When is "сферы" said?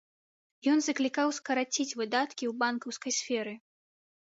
3.23-3.61